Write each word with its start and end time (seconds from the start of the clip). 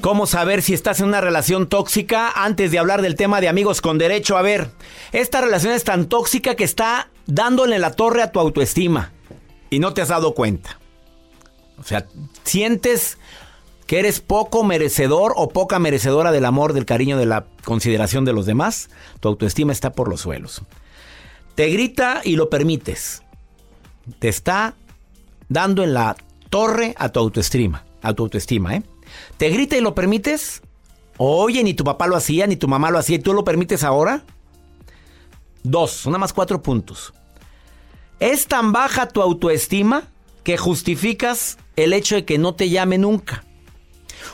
¿Cómo 0.00 0.26
saber 0.26 0.62
si 0.62 0.72
estás 0.72 1.00
en 1.00 1.06
una 1.06 1.20
relación 1.20 1.68
tóxica 1.68 2.30
antes 2.34 2.70
de 2.70 2.78
hablar 2.78 3.02
del 3.02 3.16
tema 3.16 3.40
de 3.42 3.48
amigos 3.48 3.82
con 3.82 3.98
derecho? 3.98 4.38
A 4.38 4.42
ver, 4.42 4.70
esta 5.12 5.42
relación 5.42 5.74
es 5.74 5.84
tan 5.84 6.06
tóxica 6.06 6.54
que 6.54 6.64
está 6.64 7.10
dándole 7.26 7.78
la 7.78 7.92
torre 7.92 8.22
a 8.22 8.32
tu 8.32 8.40
autoestima 8.40 9.12
y 9.68 9.78
no 9.78 9.92
te 9.92 10.00
has 10.00 10.08
dado 10.08 10.34
cuenta. 10.34 10.78
O 11.78 11.82
sea, 11.82 12.06
sientes 12.44 13.18
que 13.86 13.98
eres 13.98 14.20
poco 14.20 14.64
merecedor 14.64 15.34
o 15.36 15.50
poca 15.50 15.78
merecedora 15.78 16.32
del 16.32 16.46
amor, 16.46 16.72
del 16.72 16.86
cariño, 16.86 17.18
de 17.18 17.26
la 17.26 17.44
consideración 17.64 18.24
de 18.24 18.32
los 18.32 18.46
demás. 18.46 18.88
Tu 19.20 19.28
autoestima 19.28 19.72
está 19.72 19.92
por 19.92 20.08
los 20.08 20.22
suelos. 20.22 20.62
Te 21.54 21.68
grita 21.68 22.22
y 22.24 22.36
lo 22.36 22.48
permites. 22.48 23.22
Te 24.18 24.28
está 24.28 24.74
dando 25.50 25.84
en 25.84 25.92
la 25.92 26.16
torre 26.48 26.94
a 26.96 27.10
tu 27.10 27.20
autoestima, 27.20 27.84
a 28.00 28.14
tu 28.14 28.22
autoestima, 28.22 28.76
¿eh? 28.76 28.82
¿Te 29.36 29.48
grita 29.48 29.76
y 29.76 29.80
lo 29.80 29.94
permites? 29.94 30.62
Oye, 31.16 31.62
ni 31.62 31.74
tu 31.74 31.84
papá 31.84 32.06
lo 32.06 32.16
hacía, 32.16 32.46
ni 32.46 32.56
tu 32.56 32.68
mamá 32.68 32.90
lo 32.90 32.98
hacía, 32.98 33.16
¿y 33.16 33.20
tú 33.20 33.34
lo 33.34 33.44
permites 33.44 33.84
ahora? 33.84 34.24
Dos, 35.62 36.06
nada 36.06 36.18
más 36.18 36.32
cuatro 36.32 36.62
puntos. 36.62 37.12
¿Es 38.18 38.46
tan 38.46 38.72
baja 38.72 39.08
tu 39.08 39.20
autoestima 39.20 40.04
que 40.44 40.56
justificas 40.56 41.58
el 41.76 41.92
hecho 41.92 42.14
de 42.14 42.24
que 42.24 42.38
no 42.38 42.54
te 42.54 42.70
llame 42.70 42.98
nunca? 42.98 43.44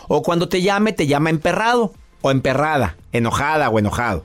O 0.09 0.23
cuando 0.23 0.49
te 0.49 0.63
llame, 0.63 0.93
te 0.93 1.07
llama 1.07 1.31
emperrado 1.31 1.93
o 2.21 2.31
emperrada, 2.31 2.97
enojada 3.13 3.69
o 3.71 3.79
enojado. 3.79 4.25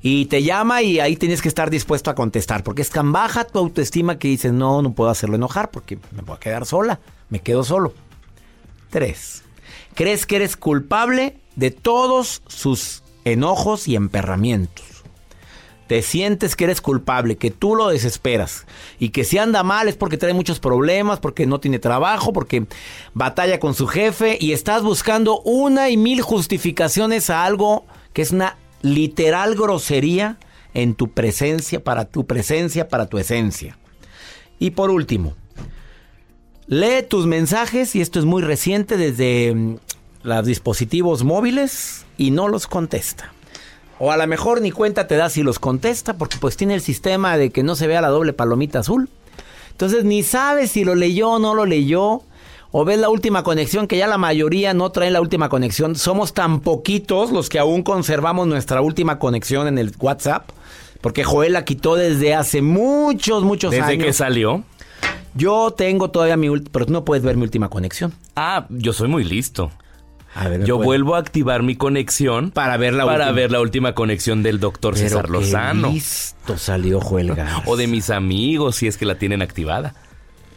Y 0.00 0.26
te 0.26 0.42
llama 0.42 0.82
y 0.82 1.00
ahí 1.00 1.16
tienes 1.16 1.42
que 1.42 1.48
estar 1.48 1.70
dispuesto 1.70 2.10
a 2.10 2.14
contestar, 2.14 2.62
porque 2.62 2.82
es 2.82 2.90
tan 2.90 3.12
baja 3.12 3.44
tu 3.44 3.58
autoestima 3.58 4.18
que 4.18 4.28
dices, 4.28 4.52
no, 4.52 4.80
no 4.80 4.92
puedo 4.92 5.10
hacerlo 5.10 5.36
enojar 5.36 5.70
porque 5.70 5.98
me 6.12 6.22
voy 6.22 6.36
a 6.36 6.40
quedar 6.40 6.66
sola, 6.66 7.00
me 7.30 7.40
quedo 7.40 7.64
solo. 7.64 7.92
Tres. 8.90 9.42
¿Crees 9.94 10.26
que 10.26 10.36
eres 10.36 10.56
culpable 10.56 11.36
de 11.56 11.70
todos 11.70 12.42
sus 12.46 13.02
enojos 13.24 13.88
y 13.88 13.96
emperramientos? 13.96 14.84
Te 15.88 16.02
sientes 16.02 16.54
que 16.54 16.64
eres 16.64 16.82
culpable, 16.82 17.36
que 17.36 17.50
tú 17.50 17.74
lo 17.74 17.88
desesperas 17.88 18.66
y 18.98 19.08
que 19.08 19.24
si 19.24 19.38
anda 19.38 19.62
mal 19.62 19.88
es 19.88 19.96
porque 19.96 20.18
trae 20.18 20.34
muchos 20.34 20.60
problemas, 20.60 21.18
porque 21.18 21.46
no 21.46 21.60
tiene 21.60 21.78
trabajo, 21.78 22.34
porque 22.34 22.66
batalla 23.14 23.58
con 23.58 23.72
su 23.72 23.86
jefe 23.86 24.36
y 24.38 24.52
estás 24.52 24.82
buscando 24.82 25.40
una 25.40 25.88
y 25.88 25.96
mil 25.96 26.20
justificaciones 26.20 27.30
a 27.30 27.44
algo 27.44 27.86
que 28.12 28.20
es 28.20 28.32
una 28.32 28.58
literal 28.82 29.54
grosería 29.54 30.38
en 30.74 30.94
tu 30.94 31.10
presencia, 31.10 31.82
para 31.82 32.04
tu 32.04 32.26
presencia, 32.26 32.88
para 32.88 33.06
tu 33.06 33.18
esencia. 33.18 33.78
Y 34.58 34.72
por 34.72 34.90
último, 34.90 35.34
lee 36.68 37.02
tus 37.08 37.26
mensajes 37.26 37.96
y 37.96 38.00
esto 38.00 38.18
es 38.18 38.24
muy 38.24 38.42
reciente 38.42 38.96
desde 38.96 39.54
mm, 39.54 39.76
los 40.22 40.46
dispositivos 40.46 41.24
móviles 41.24 42.04
y 42.16 42.30
no 42.30 42.48
los 42.48 42.66
contesta. 42.66 43.32
O 43.98 44.12
a 44.12 44.16
lo 44.16 44.26
mejor 44.28 44.60
ni 44.60 44.70
cuenta 44.70 45.08
te 45.08 45.16
da 45.16 45.28
si 45.28 45.42
los 45.42 45.58
contesta 45.58 46.16
porque 46.16 46.36
pues 46.38 46.56
tiene 46.56 46.74
el 46.74 46.80
sistema 46.80 47.36
de 47.36 47.50
que 47.50 47.64
no 47.64 47.74
se 47.74 47.88
vea 47.88 48.00
la 48.00 48.08
doble 48.08 48.32
palomita 48.32 48.80
azul. 48.80 49.08
Entonces 49.72 50.04
ni 50.04 50.22
sabes 50.22 50.70
si 50.70 50.84
lo 50.84 50.94
leyó 50.94 51.30
o 51.30 51.38
no 51.38 51.54
lo 51.54 51.66
leyó. 51.66 52.22
O 52.70 52.84
ves 52.84 52.98
la 52.98 53.08
última 53.08 53.42
conexión 53.42 53.86
que 53.86 53.96
ya 53.96 54.06
la 54.06 54.18
mayoría 54.18 54.74
no 54.74 54.92
traen 54.92 55.14
la 55.14 55.22
última 55.22 55.48
conexión. 55.48 55.96
Somos 55.96 56.34
tan 56.34 56.60
poquitos 56.60 57.32
los 57.32 57.48
que 57.48 57.58
aún 57.58 57.82
conservamos 57.82 58.46
nuestra 58.46 58.82
última 58.82 59.18
conexión 59.18 59.68
en 59.68 59.78
el 59.78 59.94
WhatsApp. 59.98 60.50
Porque 61.00 61.24
Joel 61.24 61.54
la 61.54 61.64
quitó 61.64 61.94
desde 61.94 62.34
hace 62.34 62.60
muchos, 62.60 63.42
muchos 63.42 63.72
años. 63.72 63.86
¿Desde 63.86 64.04
que 64.04 64.12
salió? 64.12 64.64
Yo 65.38 65.70
tengo 65.70 66.10
todavía 66.10 66.36
mi 66.36 66.48
última, 66.48 66.70
pero 66.72 66.86
tú 66.86 66.92
no 66.92 67.04
puedes 67.04 67.22
ver 67.24 67.36
mi 67.36 67.44
última 67.44 67.68
conexión. 67.68 68.12
Ah, 68.34 68.66
yo 68.70 68.92
soy 68.92 69.08
muy 69.08 69.22
listo. 69.24 69.70
A 70.34 70.48
ver, 70.48 70.60
¿me 70.60 70.66
Yo 70.66 70.78
vuelvo 70.78 71.14
a 71.14 71.18
activar 71.18 71.62
mi 71.62 71.76
conexión 71.76 72.50
para 72.50 72.76
ver 72.76 72.92
la 72.92 73.04
para 73.04 73.26
última. 73.26 73.32
ver 73.32 73.52
la 73.52 73.60
última 73.60 73.94
conexión 73.94 74.42
del 74.42 74.60
doctor 74.60 74.94
Pero 74.94 75.08
César 75.08 75.26
qué 75.26 75.32
Lozano. 75.32 75.90
listo 75.92 76.58
salió 76.58 77.00
Joel 77.00 77.34
Garza. 77.34 77.62
O 77.66 77.76
de 77.76 77.86
mis 77.86 78.10
amigos, 78.10 78.76
si 78.76 78.86
es 78.88 78.96
que 78.96 79.06
la 79.06 79.14
tienen 79.16 79.40
activada. 79.42 79.94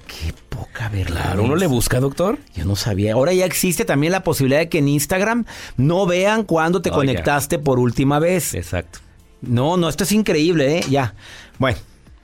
Qué 0.08 0.34
poca 0.50 0.90
verla. 0.90 1.22
Claro, 1.22 1.44
uno 1.44 1.56
le 1.56 1.68
busca, 1.68 2.00
doctor. 2.00 2.38
Yo 2.53 2.66
no 2.66 2.75
sabía. 2.75 3.14
Ahora 3.14 3.34
ya 3.34 3.46
existe 3.46 3.86
también 3.86 4.12
la 4.12 4.24
posibilidad 4.24 4.59
de 4.59 4.70
que 4.70 4.80
en 4.80 4.90
Instagram 4.90 5.46
no 5.78 6.06
vean 6.06 6.44
cuándo 6.44 6.81
te 6.81 6.91
conectaste 6.91 7.59
por 7.59 7.80
última 7.80 8.20
vez. 8.20 8.53
Exacto. 8.53 9.00
No, 9.41 9.78
no, 9.78 9.88
esto 9.90 10.03
es 10.03 10.12
increíble, 10.12 10.79
¿eh? 10.79 10.84
Ya. 10.90 11.14
Bueno, 11.59 11.78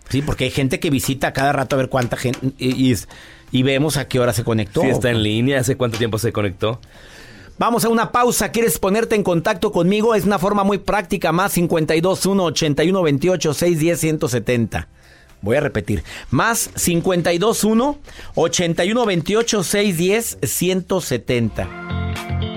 sí, 0.09 0.21
porque 0.21 0.45
hay 0.45 0.51
gente 0.51 0.79
que 0.79 0.89
visita 0.89 1.33
cada 1.33 1.53
rato 1.53 1.75
a 1.75 1.79
ver 1.79 1.89
cuánta 1.89 2.17
gente. 2.17 2.39
Y, 2.57 2.91
y- 2.91 2.95
y 3.51 3.63
vemos 3.63 3.95
a 3.95 4.09
qué 4.09 4.19
hora 4.19 4.33
se 4.33 4.43
conectó. 4.43 4.81
Si 4.81 4.87
está 4.89 5.09
en 5.09 5.23
línea, 5.23 5.61
¿hace 5.61 5.77
cuánto 5.77 5.97
tiempo 5.97 6.17
se 6.17 6.33
conectó? 6.33 6.81
Vamos 7.57 7.85
a 7.85 7.89
una 7.89 8.11
pausa. 8.11 8.51
¿Quieres 8.51 8.77
ponerte 8.77 9.15
en 9.15 9.23
contacto 9.23 9.71
conmigo? 9.71 10.15
Es 10.15 10.25
una 10.25 10.37
forma 10.37 10.65
muy 10.65 10.79
práctica. 10.79 11.31
Más 11.31 11.53
521 11.53 12.43
81 12.43 13.01
28 13.03 13.53
610 13.53 13.99
170. 13.99 14.87
Voy 15.41 15.55
a 15.55 15.61
repetir. 15.61 16.03
Más 16.29 16.69
521 16.75 17.99
81 18.35 19.05
28 19.05 19.63
610 19.63 20.37
170. 20.43 22.56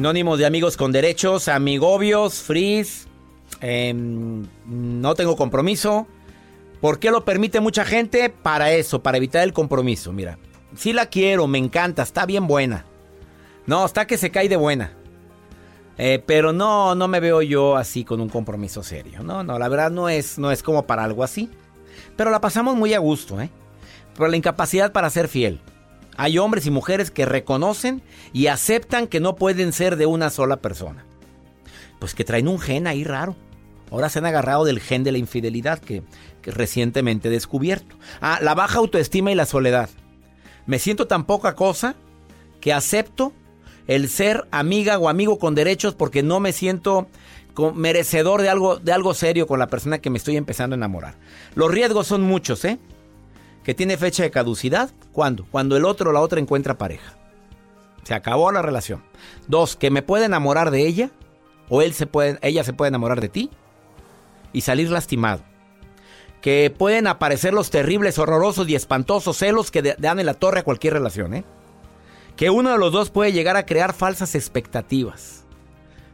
Sinónimo 0.00 0.38
de 0.38 0.46
amigos 0.46 0.78
con 0.78 0.92
derechos, 0.92 1.46
amigobios, 1.46 2.40
frizz, 2.40 3.06
em, 3.60 4.46
no 4.64 5.14
tengo 5.14 5.36
compromiso. 5.36 6.06
¿Por 6.80 6.98
qué 6.98 7.10
lo 7.10 7.26
permite 7.26 7.60
mucha 7.60 7.84
gente? 7.84 8.30
Para 8.30 8.72
eso, 8.72 9.02
para 9.02 9.18
evitar 9.18 9.42
el 9.42 9.52
compromiso. 9.52 10.10
Mira, 10.14 10.38
si 10.74 10.94
la 10.94 11.04
quiero, 11.04 11.46
me 11.48 11.58
encanta, 11.58 12.02
está 12.02 12.24
bien 12.24 12.46
buena. 12.46 12.86
No, 13.66 13.84
está 13.84 14.06
que 14.06 14.16
se 14.16 14.30
cae 14.30 14.48
de 14.48 14.56
buena. 14.56 14.94
Eh, 15.98 16.24
pero 16.26 16.54
no, 16.54 16.94
no 16.94 17.06
me 17.06 17.20
veo 17.20 17.42
yo 17.42 17.76
así 17.76 18.02
con 18.02 18.22
un 18.22 18.30
compromiso 18.30 18.82
serio. 18.82 19.22
No, 19.22 19.44
no, 19.44 19.58
la 19.58 19.68
verdad 19.68 19.90
no 19.90 20.08
es, 20.08 20.38
no 20.38 20.50
es 20.50 20.62
como 20.62 20.86
para 20.86 21.04
algo 21.04 21.24
así. 21.24 21.50
Pero 22.16 22.30
la 22.30 22.40
pasamos 22.40 22.74
muy 22.74 22.94
a 22.94 23.00
gusto, 23.00 23.38
¿eh? 23.38 23.50
Por 24.14 24.30
la 24.30 24.38
incapacidad 24.38 24.92
para 24.92 25.10
ser 25.10 25.28
fiel. 25.28 25.60
Hay 26.16 26.38
hombres 26.38 26.66
y 26.66 26.70
mujeres 26.70 27.10
que 27.10 27.26
reconocen 27.26 28.02
y 28.32 28.48
aceptan 28.48 29.06
que 29.06 29.20
no 29.20 29.36
pueden 29.36 29.72
ser 29.72 29.96
de 29.96 30.06
una 30.06 30.30
sola 30.30 30.58
persona. 30.58 31.04
Pues 31.98 32.14
que 32.14 32.24
traen 32.24 32.48
un 32.48 32.58
gen 32.58 32.86
ahí 32.86 33.04
raro. 33.04 33.36
Ahora 33.90 34.08
se 34.08 34.18
han 34.18 34.26
agarrado 34.26 34.64
del 34.64 34.80
gen 34.80 35.02
de 35.02 35.12
la 35.12 35.18
infidelidad 35.18 35.78
que, 35.78 36.02
recientemente 36.42 37.28
he 37.28 37.30
descubierto. 37.30 37.96
Ah, 38.20 38.38
la 38.40 38.54
baja 38.54 38.78
autoestima 38.78 39.32
y 39.32 39.34
la 39.34 39.46
soledad. 39.46 39.90
Me 40.66 40.78
siento 40.78 41.06
tan 41.06 41.24
poca 41.24 41.54
cosa 41.54 41.96
que 42.60 42.72
acepto 42.72 43.32
el 43.86 44.08
ser 44.08 44.46
amiga 44.50 44.98
o 44.98 45.08
amigo 45.08 45.38
con 45.38 45.54
derechos 45.54 45.94
porque 45.94 46.22
no 46.22 46.40
me 46.40 46.52
siento 46.52 47.08
merecedor 47.74 48.40
de 48.42 48.48
algo, 48.48 48.78
de 48.78 48.92
algo 48.92 49.12
serio 49.14 49.46
con 49.46 49.58
la 49.58 49.66
persona 49.66 49.98
que 49.98 50.10
me 50.10 50.18
estoy 50.18 50.36
empezando 50.36 50.74
a 50.74 50.78
enamorar. 50.78 51.16
Los 51.54 51.70
riesgos 51.70 52.06
son 52.06 52.22
muchos, 52.22 52.64
¿eh? 52.64 52.78
Que 53.64 53.74
tiene 53.74 53.96
fecha 53.96 54.22
de 54.22 54.30
caducidad. 54.30 54.90
¿Cuándo? 55.12 55.46
Cuando 55.50 55.76
el 55.76 55.84
otro 55.84 56.10
o 56.10 56.12
la 56.12 56.20
otra 56.20 56.40
encuentra 56.40 56.78
pareja. 56.78 57.16
Se 58.04 58.14
acabó 58.14 58.50
la 58.52 58.62
relación. 58.62 59.02
Dos, 59.48 59.76
que 59.76 59.90
me 59.90 60.02
puede 60.02 60.24
enamorar 60.24 60.70
de 60.70 60.86
ella 60.86 61.10
o 61.68 61.82
él 61.82 61.94
se 61.94 62.06
puede, 62.06 62.38
ella 62.42 62.64
se 62.64 62.72
puede 62.72 62.88
enamorar 62.88 63.20
de 63.20 63.28
ti 63.28 63.50
y 64.52 64.62
salir 64.62 64.90
lastimado. 64.90 65.42
Que 66.40 66.74
pueden 66.76 67.06
aparecer 67.06 67.52
los 67.52 67.70
terribles, 67.70 68.18
horrorosos 68.18 68.68
y 68.68 68.74
espantosos 68.74 69.36
celos 69.36 69.70
que 69.70 69.94
dan 69.98 70.18
en 70.18 70.26
la 70.26 70.34
torre 70.34 70.60
a 70.60 70.64
cualquier 70.64 70.94
relación, 70.94 71.34
¿eh? 71.34 71.44
que 72.36 72.48
uno 72.48 72.70
de 72.70 72.78
los 72.78 72.92
dos 72.92 73.10
puede 73.10 73.32
llegar 73.32 73.56
a 73.56 73.66
crear 73.66 73.92
falsas 73.92 74.34
expectativas. 74.34 75.44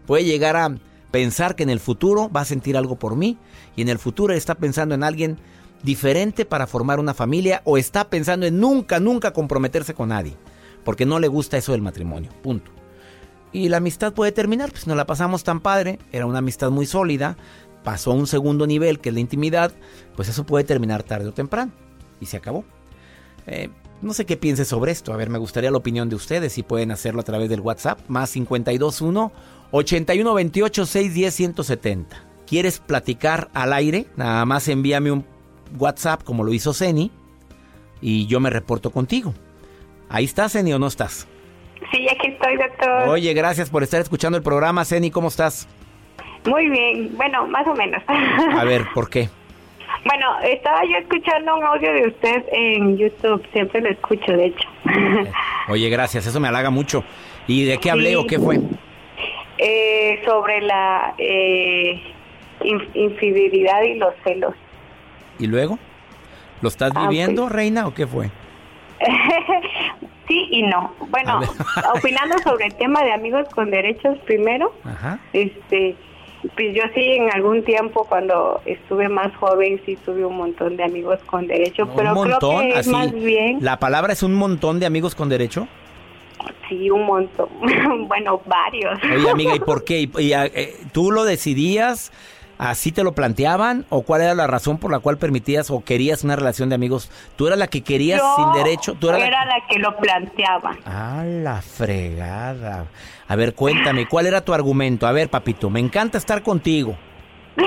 Puede 0.06 0.24
llegar 0.24 0.56
a 0.56 0.76
pensar 1.12 1.54
que 1.54 1.62
en 1.62 1.70
el 1.70 1.80
futuro 1.80 2.30
va 2.30 2.40
a 2.40 2.44
sentir 2.44 2.76
algo 2.76 2.96
por 2.96 3.16
mí 3.16 3.38
y 3.76 3.82
en 3.82 3.88
el 3.88 3.98
futuro 3.98 4.34
está 4.34 4.56
pensando 4.56 4.94
en 4.94 5.04
alguien 5.04 5.38
diferente 5.86 6.44
para 6.44 6.66
formar 6.66 6.98
una 6.98 7.14
familia 7.14 7.62
o 7.64 7.78
está 7.78 8.10
pensando 8.10 8.44
en 8.44 8.58
nunca, 8.58 8.98
nunca 8.98 9.32
comprometerse 9.32 9.94
con 9.94 10.08
nadie, 10.08 10.36
porque 10.84 11.06
no 11.06 11.20
le 11.20 11.28
gusta 11.28 11.56
eso 11.56 11.70
del 11.72 11.80
matrimonio, 11.80 12.30
punto. 12.42 12.72
Y 13.52 13.68
la 13.68 13.76
amistad 13.76 14.12
puede 14.12 14.32
terminar, 14.32 14.72
pues 14.72 14.88
no 14.88 14.96
la 14.96 15.06
pasamos 15.06 15.44
tan 15.44 15.60
padre, 15.60 16.00
era 16.10 16.26
una 16.26 16.38
amistad 16.38 16.70
muy 16.70 16.86
sólida, 16.86 17.36
pasó 17.84 18.10
a 18.10 18.14
un 18.14 18.26
segundo 18.26 18.66
nivel 18.66 18.98
que 18.98 19.10
es 19.10 19.14
la 19.14 19.20
intimidad, 19.20 19.72
pues 20.16 20.28
eso 20.28 20.44
puede 20.44 20.64
terminar 20.64 21.04
tarde 21.04 21.28
o 21.28 21.32
temprano 21.32 21.70
y 22.20 22.26
se 22.26 22.36
acabó. 22.36 22.64
Eh, 23.46 23.70
no 24.02 24.12
sé 24.12 24.26
qué 24.26 24.36
piense 24.36 24.64
sobre 24.64 24.90
esto. 24.90 25.12
A 25.12 25.16
ver, 25.16 25.30
me 25.30 25.38
gustaría 25.38 25.70
la 25.70 25.78
opinión 25.78 26.08
de 26.08 26.16
ustedes. 26.16 26.52
Si 26.52 26.64
pueden 26.64 26.90
hacerlo 26.90 27.20
a 27.20 27.24
través 27.24 27.48
del 27.48 27.60
WhatsApp. 27.60 28.00
Más 28.08 28.32
521 28.32 29.32
8128 29.70 30.84
610 30.84 31.34
170. 31.34 32.24
¿Quieres 32.44 32.80
platicar 32.80 33.48
al 33.54 33.72
aire? 33.72 34.06
Nada 34.16 34.44
más 34.44 34.68
envíame 34.68 35.12
un 35.12 35.24
WhatsApp 35.78 36.22
como 36.22 36.44
lo 36.44 36.52
hizo 36.52 36.72
Ceni. 36.72 37.10
Y 38.00 38.26
yo 38.26 38.40
me 38.40 38.50
reporto 38.50 38.90
contigo. 38.90 39.32
¿Ahí 40.08 40.24
estás, 40.24 40.52
Ceni, 40.52 40.72
o 40.72 40.78
no 40.78 40.86
estás? 40.86 41.26
Sí, 41.92 42.06
aquí 42.10 42.28
estoy, 42.28 42.56
doctor. 42.56 43.08
Oye, 43.08 43.32
gracias 43.34 43.70
por 43.70 43.82
estar 43.82 44.00
escuchando 44.00 44.36
el 44.38 44.44
programa. 44.44 44.84
Ceni, 44.84 45.10
¿cómo 45.10 45.28
estás? 45.28 45.68
Muy 46.46 46.68
bien. 46.68 47.10
Bueno, 47.16 47.46
más 47.48 47.66
o 47.66 47.74
menos. 47.74 48.02
A 48.06 48.64
ver, 48.64 48.86
¿por 48.94 49.08
qué? 49.10 49.28
Bueno, 50.04 50.26
estaba 50.44 50.82
yo 50.84 50.98
escuchando 50.98 51.56
un 51.56 51.64
audio 51.64 51.92
de 51.92 52.06
usted 52.08 52.44
en 52.52 52.96
YouTube, 52.96 53.44
siempre 53.52 53.80
lo 53.80 53.88
escucho, 53.90 54.32
de 54.32 54.46
hecho. 54.46 54.68
Oye, 55.68 55.88
gracias, 55.88 56.26
eso 56.26 56.38
me 56.38 56.46
halaga 56.48 56.70
mucho. 56.70 57.02
¿Y 57.48 57.64
de 57.64 57.78
qué 57.78 57.90
hablé 57.90 58.10
Sí. 58.10 58.14
o 58.16 58.26
qué 58.26 58.38
fue? 58.38 58.60
Eh, 59.58 60.22
sobre 60.24 60.60
la 60.60 61.14
eh, 61.18 62.00
in- 62.62 62.90
infidelidad 62.94 63.82
y 63.82 63.94
los 63.94 64.14
celos. 64.22 64.54
¿Y 65.38 65.46
luego? 65.46 65.78
¿Lo 66.62 66.68
estás 66.68 66.92
Ah, 66.94 67.02
viviendo, 67.08 67.48
reina, 67.48 67.86
o 67.86 67.94
qué 67.94 68.06
fue? 68.06 68.30
sí 70.28 70.48
y 70.50 70.62
no. 70.62 70.92
Bueno, 71.10 71.40
opinando 71.94 72.38
sobre 72.42 72.66
el 72.66 72.74
tema 72.74 73.02
de 73.04 73.12
amigos 73.12 73.46
con 73.54 73.70
derechos 73.70 74.18
primero, 74.26 74.72
Ajá. 74.84 75.18
este 75.32 75.96
pues 76.54 76.76
yo 76.76 76.82
sí 76.94 77.00
en 77.02 77.30
algún 77.32 77.64
tiempo 77.64 78.06
cuando 78.08 78.60
estuve 78.66 79.08
más 79.08 79.34
joven 79.36 79.80
sí 79.84 79.96
tuve 80.04 80.24
un 80.24 80.36
montón 80.36 80.76
de 80.76 80.84
amigos 80.84 81.18
con 81.26 81.46
derechos, 81.48 81.88
pero 81.96 82.10
un 82.10 82.14
montón, 82.14 82.58
creo 82.60 82.60
que 82.60 82.78
es 82.80 82.86
así. 82.86 82.90
más 82.90 83.12
bien 83.12 83.58
¿La 83.62 83.78
palabra 83.80 84.12
es 84.12 84.22
un 84.22 84.34
montón 84.34 84.78
de 84.78 84.86
amigos 84.86 85.14
con 85.14 85.28
derecho? 85.28 85.66
sí 86.68 86.90
un 86.90 87.04
montón, 87.06 87.48
bueno 88.08 88.40
varios. 88.46 88.98
Oye, 89.12 89.30
amiga, 89.30 89.54
¿y 89.56 89.60
por 89.60 89.84
qué? 89.84 90.00
¿Y, 90.00 90.10
y, 90.18 90.32
eh, 90.34 90.74
¿Tú 90.92 91.10
lo 91.10 91.24
decidías? 91.24 92.12
¿Así 92.58 92.92
te 92.92 93.04
lo 93.04 93.12
planteaban? 93.12 93.84
¿O 93.90 94.02
cuál 94.02 94.22
era 94.22 94.34
la 94.34 94.46
razón 94.46 94.78
por 94.78 94.90
la 94.90 95.00
cual 95.00 95.18
permitías 95.18 95.70
o 95.70 95.84
querías 95.84 96.24
una 96.24 96.36
relación 96.36 96.68
de 96.68 96.74
amigos? 96.74 97.10
¿Tú 97.36 97.46
eras 97.46 97.58
la 97.58 97.66
que 97.66 97.82
querías 97.82 98.20
Yo 98.20 98.36
sin 98.36 98.64
derecho? 98.64 98.94
¿Tú 98.94 99.08
eras 99.10 99.20
era 99.22 99.44
la 99.44 99.66
que 99.68 99.78
lo 99.78 99.96
planteaba. 99.96 100.76
Ah, 100.86 101.22
la 101.26 101.60
fregada. 101.60 102.86
A 103.28 103.36
ver, 103.36 103.54
cuéntame, 103.54 104.06
¿cuál 104.06 104.26
era 104.26 104.40
tu 104.40 104.54
argumento? 104.54 105.06
A 105.06 105.12
ver, 105.12 105.28
papito, 105.28 105.68
me 105.68 105.80
encanta 105.80 106.18
estar 106.18 106.42
contigo. 106.42 106.96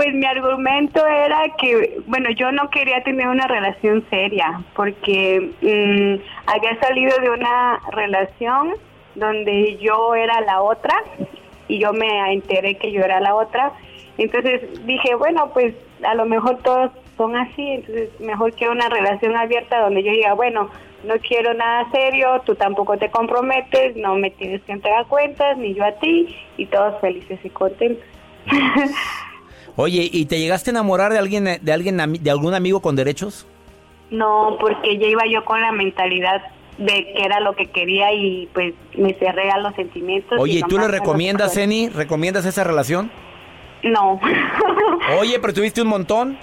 Pues 0.00 0.14
mi 0.14 0.24
argumento 0.24 1.06
era 1.06 1.40
que, 1.58 2.00
bueno, 2.06 2.30
yo 2.30 2.50
no 2.52 2.70
quería 2.70 3.02
tener 3.02 3.28
una 3.28 3.46
relación 3.46 4.02
seria 4.08 4.62
porque 4.74 5.52
mm, 5.60 6.48
había 6.50 6.80
salido 6.80 7.18
de 7.18 7.28
una 7.28 7.78
relación 7.92 8.76
donde 9.14 9.76
yo 9.76 10.14
era 10.14 10.40
la 10.40 10.62
otra 10.62 10.94
y 11.70 11.78
yo 11.78 11.92
me 11.92 12.32
enteré 12.32 12.76
que 12.76 12.90
yo 12.90 13.00
era 13.00 13.20
la 13.20 13.34
otra. 13.34 13.72
Entonces 14.18 14.84
dije, 14.86 15.14
bueno, 15.14 15.50
pues 15.52 15.74
a 16.02 16.14
lo 16.14 16.26
mejor 16.26 16.58
todos 16.62 16.90
son 17.16 17.36
así, 17.36 17.62
entonces 17.62 18.08
mejor 18.20 18.52
que 18.54 18.68
una 18.68 18.88
relación 18.88 19.36
abierta 19.36 19.80
donde 19.80 20.02
yo 20.02 20.10
diga, 20.10 20.34
bueno, 20.34 20.68
no 21.04 21.14
quiero 21.18 21.54
nada 21.54 21.88
serio, 21.92 22.42
tú 22.44 22.54
tampoco 22.56 22.98
te 22.98 23.10
comprometes, 23.10 23.96
no 23.96 24.16
me 24.16 24.30
tienes 24.30 24.62
que 24.62 24.72
entregar 24.72 25.06
cuentas, 25.06 25.56
ni 25.58 25.74
yo 25.74 25.84
a 25.84 25.92
ti, 25.92 26.34
y 26.56 26.66
todos 26.66 27.00
felices 27.00 27.38
y 27.44 27.50
contentos. 27.50 28.04
Oye, 29.76 30.08
¿y 30.12 30.26
te 30.26 30.38
llegaste 30.38 30.70
a 30.70 30.72
enamorar 30.72 31.12
de 31.12 31.18
alguien, 31.18 31.44
de 31.60 31.72
alguien, 31.72 31.96
de 32.20 32.30
algún 32.30 32.54
amigo 32.54 32.80
con 32.82 32.96
derechos? 32.96 33.46
No, 34.10 34.56
porque 34.60 34.98
ya 34.98 35.06
iba 35.06 35.22
yo 35.30 35.44
con 35.44 35.60
la 35.60 35.72
mentalidad 35.72 36.42
de 36.80 37.12
que 37.12 37.22
era 37.24 37.40
lo 37.40 37.54
que 37.54 37.66
quería 37.66 38.12
y 38.12 38.48
pues 38.54 38.74
me 38.96 39.12
cerré 39.14 39.50
a 39.50 39.58
los 39.58 39.74
sentimientos. 39.74 40.38
Oye, 40.40 40.58
¿y 40.58 40.62
tú 40.62 40.78
le 40.78 40.88
recomiendas. 40.88 41.56
Eni? 41.56 41.88
¿Recomiendas 41.90 42.46
esa 42.46 42.64
relación? 42.64 43.10
No. 43.82 44.18
Oye, 45.18 45.38
pero 45.40 45.52
tuviste 45.52 45.82
un 45.82 45.88
montón. 45.88 46.38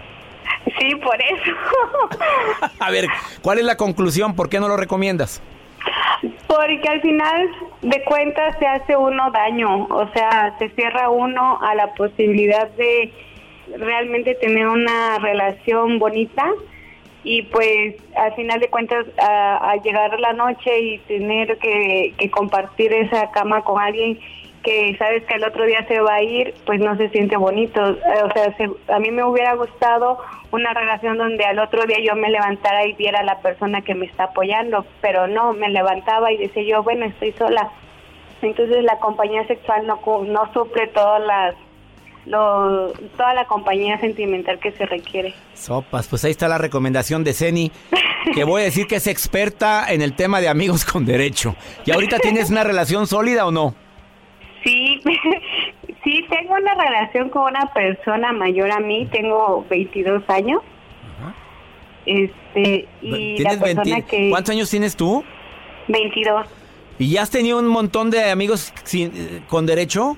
sí, 0.79 0.95
por 0.95 1.15
eso. 1.15 1.51
A 2.79 2.91
ver, 2.91 3.07
¿cuál 3.41 3.57
es 3.57 3.65
la 3.65 3.77
conclusión? 3.77 4.35
¿Por 4.35 4.47
qué 4.47 4.59
no 4.59 4.67
lo 4.67 4.77
recomiendas? 4.77 5.41
Porque 6.47 6.87
al 6.87 7.01
final 7.01 7.49
de 7.81 8.03
cuentas 8.03 8.55
se 8.59 8.65
hace 8.65 8.95
uno 8.95 9.31
daño, 9.31 9.85
o 9.85 10.07
sea, 10.13 10.55
se 10.59 10.69
cierra 10.69 11.09
uno 11.09 11.59
a 11.61 11.75
la 11.75 11.93
posibilidad 11.93 12.69
de 12.71 13.11
realmente 13.77 14.35
tener 14.35 14.67
una 14.67 15.19
relación 15.19 15.99
bonita 15.99 16.51
y 17.27 17.41
pues 17.41 17.95
al 18.15 18.33
final 18.35 18.61
de 18.61 18.69
cuentas 18.69 19.05
a, 19.21 19.75
llegar 19.83 20.17
la 20.17 20.31
noche 20.31 20.79
y 20.79 20.97
tener 20.99 21.57
que, 21.57 22.13
que 22.17 22.31
compartir 22.31 22.93
esa 22.93 23.31
cama 23.31 23.65
con 23.65 23.81
alguien 23.81 24.17
que 24.63 24.95
sabes 24.97 25.23
que 25.25 25.33
el 25.33 25.43
otro 25.43 25.65
día 25.65 25.85
se 25.89 25.99
va 25.99 26.15
a 26.15 26.23
ir, 26.23 26.53
pues 26.65 26.79
no 26.79 26.95
se 26.95 27.09
siente 27.09 27.35
bonito. 27.35 27.81
Eh, 27.89 28.23
O 28.23 28.31
sea, 28.31 28.55
se- 28.55 28.69
a 28.93 28.99
mí 28.99 29.11
me 29.11 29.25
hubiera 29.25 29.55
gustado 29.55 30.19
una 30.51 30.73
relación 30.73 31.17
donde 31.17 31.43
al 31.43 31.59
otro 31.59 31.85
día 31.85 31.97
yo 31.99 32.15
me 32.15 32.29
levantara 32.29 32.85
y 32.85 32.93
viera 32.93 33.19
a 33.19 33.23
la 33.23 33.39
persona 33.39 33.81
que 33.81 33.93
me 33.93 34.05
está 34.05 34.25
apoyando, 34.25 34.85
pero 35.01 35.27
no, 35.27 35.51
me 35.51 35.67
levantaba 35.69 36.31
y 36.31 36.37
decía 36.37 36.63
yo, 36.63 36.81
bueno, 36.83 37.05
estoy 37.07 37.33
sola. 37.33 37.69
Entonces 38.41 38.85
la 38.85 38.99
compañía 38.99 39.45
sexual 39.47 39.85
no, 39.85 39.99
no 40.23 40.53
suple 40.53 40.87
todas 40.87 41.21
las, 41.25 41.55
lo- 42.27 42.91
toda 43.17 43.33
la 43.33 43.45
compañía 43.45 43.99
sentimental 43.99 44.59
que 44.59 44.71
se 44.73 44.85
requiere. 44.85 45.33
Sopas, 45.53 46.07
pues 46.07 46.23
ahí 46.25 46.31
está 46.31 46.47
la 46.47 46.57
recomendación 46.57 47.23
de 47.23 47.33
Ceni, 47.33 47.71
que 48.33 48.43
voy 48.43 48.61
a 48.61 48.65
decir 48.65 48.85
que 48.87 48.97
es 48.97 49.07
experta 49.07 49.91
en 49.91 50.01
el 50.01 50.13
tema 50.15 50.39
de 50.41 50.49
amigos 50.49 50.85
con 50.85 51.05
derecho. 51.05 51.55
¿Y 51.85 51.91
ahorita 51.91 52.19
tienes 52.19 52.49
una 52.49 52.63
relación 52.63 53.07
sólida 53.07 53.45
o 53.45 53.51
no? 53.51 53.73
Sí, 54.63 55.01
sí, 56.03 56.25
tengo 56.29 56.55
una 56.55 56.73
relación 56.75 57.29
con 57.29 57.43
una 57.43 57.71
persona 57.73 58.33
mayor 58.33 58.71
a 58.71 58.79
mí, 58.79 59.07
tengo 59.11 59.65
22 59.69 60.23
años. 60.29 60.61
Este, 62.05 62.87
y 63.01 63.37
la 63.39 63.49
¿Tienes 63.49 63.57
persona 63.57 63.83
20 63.83 64.03
que... 64.09 64.29
¿Cuántos 64.29 64.55
años 64.55 64.69
tienes 64.69 64.95
tú? 64.95 65.23
22, 65.89 66.45
¿Y 66.99 67.11
ya 67.11 67.21
has 67.21 67.29
tenido 67.29 67.59
un 67.59 67.67
montón 67.67 68.09
de 68.09 68.31
amigos 68.31 68.73
sin- 68.83 69.11
eh, 69.13 69.41
con 69.47 69.65
derecho? 69.65 70.17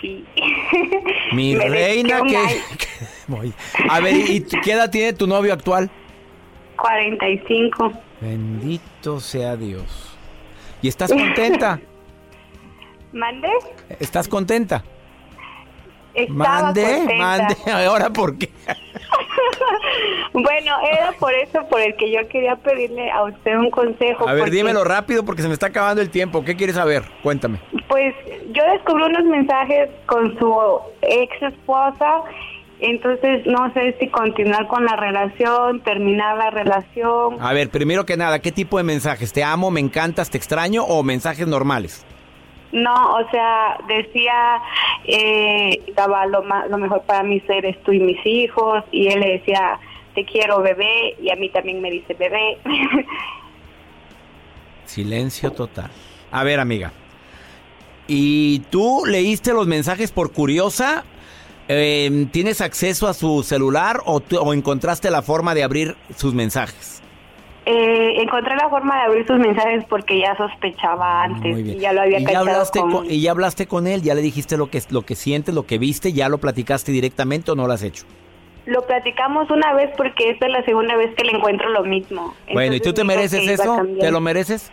Sí. 0.00 0.24
Mi 1.32 1.54
Me 1.54 1.68
reina, 1.68 2.22
que... 2.22 2.36
A 3.88 4.00
ver, 4.00 4.14
¿y 4.14 4.42
qué 4.42 4.72
edad 4.72 4.90
tiene 4.90 5.12
tu 5.12 5.26
novio 5.26 5.52
actual? 5.52 5.90
45. 6.76 7.92
Bendito 8.20 9.20
sea 9.20 9.56
Dios. 9.56 10.16
¿Y 10.82 10.88
estás 10.88 11.12
contenta? 11.12 11.80
¿Mande? 13.12 13.48
¿Estás 13.98 14.28
contenta? 14.28 14.84
Estaba 16.14 16.62
Mande, 16.62 16.82
contenta. 16.82 17.14
mande. 17.16 17.56
Ahora, 17.86 18.10
¿por 18.10 18.36
qué? 18.36 18.50
Bueno, 20.32 20.74
era 20.92 21.12
por 21.18 21.32
eso 21.34 21.66
por 21.68 21.80
el 21.80 21.96
que 21.96 22.12
yo 22.12 22.26
quería 22.28 22.54
pedirle 22.56 23.10
a 23.10 23.24
usted 23.24 23.56
un 23.56 23.70
consejo. 23.70 24.28
A 24.28 24.32
ver, 24.32 24.42
porque, 24.44 24.56
dímelo 24.56 24.84
rápido 24.84 25.24
porque 25.24 25.42
se 25.42 25.48
me 25.48 25.54
está 25.54 25.66
acabando 25.66 26.00
el 26.02 26.10
tiempo. 26.10 26.44
¿Qué 26.44 26.54
quieres 26.56 26.76
saber? 26.76 27.02
Cuéntame. 27.22 27.58
Pues 27.88 28.14
yo 28.52 28.62
descubrí 28.72 29.02
unos 29.04 29.24
mensajes 29.24 29.88
con 30.06 30.38
su 30.38 30.54
ex 31.02 31.42
esposa, 31.42 32.22
entonces 32.78 33.44
no 33.46 33.72
sé 33.74 33.96
si 33.98 34.08
continuar 34.08 34.66
con 34.68 34.84
la 34.84 34.94
relación, 34.96 35.80
terminar 35.80 36.36
la 36.36 36.50
relación. 36.50 37.36
A 37.40 37.52
ver, 37.52 37.68
primero 37.70 38.06
que 38.06 38.16
nada, 38.16 38.38
¿qué 38.38 38.52
tipo 38.52 38.78
de 38.78 38.84
mensajes? 38.84 39.32
¿Te 39.32 39.42
amo, 39.42 39.70
me 39.70 39.80
encantas, 39.80 40.30
te 40.30 40.38
extraño 40.38 40.84
o 40.84 41.02
mensajes 41.02 41.46
normales? 41.46 42.06
No, 42.72 42.94
o 43.16 43.28
sea, 43.32 43.78
decía, 43.88 44.60
eh, 45.04 45.82
daba 45.96 46.24
lo, 46.26 46.42
ma- 46.44 46.66
lo 46.66 46.78
mejor 46.78 47.02
para 47.02 47.24
mí 47.24 47.42
eres 47.48 47.82
tú 47.82 47.90
y 47.92 47.98
mis 47.98 48.24
hijos, 48.24 48.84
y 48.92 49.08
él 49.08 49.18
le 49.20 49.30
decía, 49.38 49.78
te 50.14 50.24
quiero 50.24 50.60
bebé, 50.62 51.16
y 51.22 51.30
a 51.30 51.36
mí 51.36 51.48
también 51.50 51.80
me 51.80 51.90
dice 51.90 52.14
bebé. 52.14 52.58
Silencio 54.86 55.52
total. 55.52 55.90
A 56.32 56.44
ver, 56.44 56.60
amiga. 56.60 56.92
¿Y 58.08 58.60
tú 58.70 59.02
leíste 59.06 59.52
los 59.52 59.66
mensajes 59.66 60.10
por 60.10 60.32
curiosa? 60.32 61.04
Eh, 61.68 62.26
¿Tienes 62.32 62.60
acceso 62.60 63.06
a 63.06 63.14
su 63.14 63.44
celular 63.44 64.00
o, 64.04 64.20
o 64.40 64.52
encontraste 64.54 65.10
la 65.10 65.22
forma 65.22 65.54
de 65.54 65.62
abrir 65.62 65.94
sus 66.16 66.34
mensajes? 66.34 67.00
Eh, 67.66 68.20
encontré 68.20 68.56
la 68.56 68.68
forma 68.68 68.96
de 68.96 69.02
abrir 69.02 69.26
sus 69.28 69.38
mensajes 69.38 69.84
porque 69.88 70.18
ya 70.18 70.36
sospechaba 70.36 71.22
antes, 71.22 71.52
Muy 71.52 71.62
bien. 71.62 71.76
y 71.76 71.80
ya 71.80 71.92
lo 71.92 72.00
había 72.00 72.18
¿Y 72.18 72.24
ya, 72.24 72.40
hablaste 72.40 72.80
con- 72.80 72.90
con, 72.90 73.06
y 73.10 73.20
ya 73.20 73.30
hablaste 73.30 73.66
con 73.68 73.86
él? 73.86 74.02
¿Ya 74.02 74.14
le 74.16 74.22
dijiste 74.22 74.56
lo 74.56 74.68
que, 74.70 74.82
lo 74.90 75.02
que 75.02 75.14
sientes, 75.14 75.54
lo 75.54 75.64
que 75.66 75.78
viste? 75.78 76.12
¿Ya 76.12 76.28
lo 76.28 76.38
platicaste 76.38 76.90
directamente 76.90 77.52
o 77.52 77.54
no 77.54 77.68
lo 77.68 77.72
has 77.74 77.84
hecho? 77.84 78.04
Lo 78.66 78.86
platicamos 78.86 79.50
una 79.50 79.72
vez 79.74 79.90
porque 79.96 80.30
esta 80.30 80.46
es 80.46 80.52
la 80.52 80.64
segunda 80.64 80.96
vez 80.96 81.14
que 81.16 81.24
le 81.24 81.32
encuentro 81.32 81.68
lo 81.70 81.82
mismo. 81.84 82.34
bueno, 82.52 82.74
¿y 82.74 82.80
tú 82.80 82.92
te 82.92 83.04
mereces 83.04 83.46
eso? 83.48 83.78
¿Te 83.98 84.10
lo 84.10 84.20
mereces? 84.20 84.70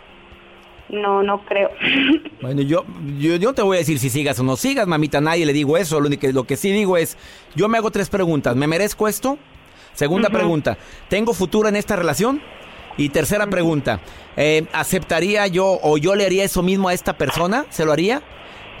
No, 0.88 1.22
no 1.22 1.40
creo. 1.44 1.70
Bueno, 2.40 2.62
yo, 2.62 2.84
yo, 3.18 3.34
yo 3.36 3.48
no 3.48 3.54
te 3.54 3.62
voy 3.62 3.76
a 3.76 3.80
decir 3.80 3.98
si 3.98 4.08
sigas 4.10 4.38
o 4.38 4.44
no 4.44 4.56
sigas, 4.56 4.86
mamita, 4.86 5.20
nadie 5.20 5.44
le 5.44 5.52
digo 5.52 5.76
eso. 5.76 6.00
Lo, 6.00 6.06
único 6.06 6.20
que- 6.20 6.32
lo 6.32 6.44
que 6.44 6.56
sí 6.56 6.70
digo 6.70 6.96
es, 6.96 7.18
yo 7.56 7.68
me 7.68 7.76
hago 7.78 7.90
tres 7.90 8.08
preguntas. 8.08 8.54
¿Me 8.54 8.66
merezco 8.68 9.08
esto? 9.08 9.38
Segunda 9.92 10.30
pregunta, 10.30 10.78
¿tengo 11.08 11.34
futuro 11.34 11.68
en 11.68 11.74
esta 11.74 11.96
relación? 11.96 12.40
Y 12.96 13.08
tercera 13.08 13.46
pregunta, 13.48 14.00
eh, 14.36 14.64
¿aceptaría 14.72 15.46
yo 15.48 15.78
o 15.82 15.98
yo 15.98 16.14
le 16.14 16.24
haría 16.24 16.44
eso 16.44 16.62
mismo 16.62 16.88
a 16.88 16.94
esta 16.94 17.18
persona? 17.18 17.66
¿Se 17.70 17.84
lo 17.84 17.92
haría? 17.92 18.22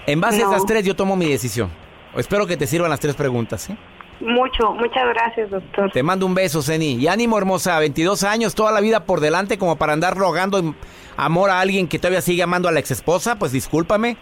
En 0.06 0.20
base 0.20 0.42
a 0.42 0.46
esas 0.46 0.64
tres 0.64 0.84
yo 0.84 0.94
tomo 0.94 1.16
mi 1.16 1.26
decisión. 1.28 1.70
Espero 2.16 2.46
que 2.46 2.56
te 2.56 2.66
sirvan 2.68 2.90
las 2.90 3.00
tres 3.00 3.16
preguntas, 3.16 3.62
¿sí? 3.62 3.74
Mucho, 4.20 4.72
muchas 4.72 5.08
gracias, 5.14 5.50
doctor. 5.50 5.90
Te 5.92 6.02
mando 6.02 6.26
un 6.26 6.34
beso, 6.34 6.60
Zeni. 6.62 6.94
Y 6.94 7.06
ánimo, 7.06 7.38
hermosa. 7.38 7.78
22 7.78 8.24
años, 8.24 8.54
toda 8.54 8.72
la 8.72 8.80
vida 8.80 9.04
por 9.04 9.20
delante 9.20 9.58
como 9.58 9.76
para 9.76 9.92
andar 9.92 10.16
rogando 10.16 10.74
amor 11.16 11.50
a 11.50 11.60
alguien 11.60 11.86
que 11.86 11.98
todavía 11.98 12.20
sigue 12.20 12.42
amando 12.42 12.68
a 12.68 12.72
la 12.72 12.80
exesposa. 12.80 13.36
Pues 13.36 13.52
discúlpame. 13.52 14.16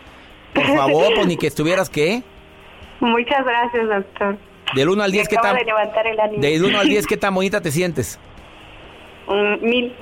Por 0.55 0.65
favor, 0.65 1.15
pues 1.15 1.27
ni 1.27 1.37
que 1.37 1.47
estuvieras, 1.47 1.89
¿qué? 1.91 2.23
Muchas 3.01 3.45
gracias, 3.45 3.89
doctor. 3.89 4.39
Del 4.75 4.89
1 4.89 5.03
al 5.03 5.11
Me 5.11 5.17
10, 5.17 5.29
¿qué 5.29 5.37
tan... 5.37 5.57
de 5.57 5.65
levantar 5.65 6.07
el 6.07 6.19
ánimo. 6.19 6.43
Del 6.43 6.65
1 6.65 6.79
al 6.79 6.89
10, 6.89 7.07
¿qué 7.07 7.17
tan 7.17 7.35
bonita 7.35 7.61
te 7.61 7.71
sientes? 7.71 8.19
Mil. 9.61 9.95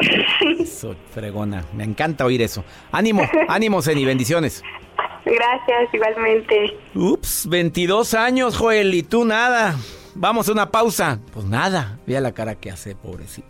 Eso, 0.61 0.95
fregona. 1.13 1.65
Me 1.73 1.85
encanta 1.85 2.25
oír 2.25 2.43
eso. 2.43 2.65
Ánimo, 2.93 3.23
ánimo, 3.49 3.81
Zeni. 3.81 4.05
Bendiciones. 4.05 4.63
Gracias, 5.25 5.95
igualmente. 5.95 6.77
Ups, 6.95 7.47
22 7.49 8.15
años, 8.15 8.57
Joel, 8.57 8.95
y 8.95 9.03
tú 9.03 9.25
nada. 9.25 9.77
Vamos 10.15 10.49
a 10.49 10.53
una 10.53 10.71
pausa. 10.71 11.19
Pues 11.33 11.47
nada. 11.47 11.99
Vea 12.07 12.21
la 12.21 12.33
cara 12.33 12.55
que 12.55 12.71
hace, 12.71 12.95
pobrecito. 12.95 13.49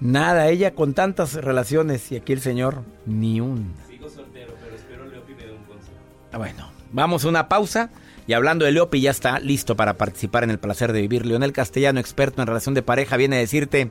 Nada, 0.00 0.48
ella 0.48 0.74
con 0.74 0.92
tantas 0.92 1.34
relaciones 1.34 2.10
y 2.12 2.16
aquí 2.16 2.32
el 2.32 2.40
señor, 2.40 2.82
ni 3.06 3.40
un. 3.40 3.74
Sigo 3.88 4.08
soltero, 4.10 4.52
pero 4.62 4.76
espero 4.76 5.06
Leopi 5.06 5.34
me 5.34 5.44
dé 5.46 5.52
un 5.52 5.64
consejo. 5.64 5.96
Ah, 6.32 6.38
Bueno, 6.38 6.70
vamos 6.92 7.24
a 7.24 7.28
una 7.28 7.48
pausa. 7.48 7.90
Y 8.26 8.32
hablando 8.32 8.64
de 8.64 8.72
Leopi, 8.72 9.00
ya 9.00 9.12
está 9.12 9.38
listo 9.38 9.76
para 9.76 9.94
participar 9.94 10.44
en 10.44 10.50
el 10.50 10.58
placer 10.58 10.92
de 10.92 11.00
vivir. 11.00 11.24
Leonel 11.24 11.52
Castellano, 11.52 12.00
experto 12.00 12.42
en 12.42 12.48
relación 12.48 12.74
de 12.74 12.82
pareja, 12.82 13.16
viene 13.16 13.36
a 13.36 13.38
decirte 13.40 13.90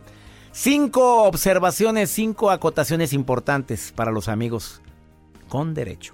cinco 0.52 1.24
observaciones, 1.24 2.10
cinco 2.12 2.52
acotaciones 2.52 3.14
importantes 3.14 3.94
para 3.96 4.12
los 4.12 4.28
amigos 4.28 4.82
con 5.48 5.74
derecho. 5.74 6.14